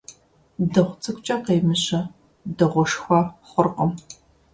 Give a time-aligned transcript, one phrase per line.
[0.71, 2.01] Дыгъу цӀыкӀукӀэ къемыжьэ
[2.57, 3.19] дыгъушхуэ
[3.49, 3.91] хъуркъым.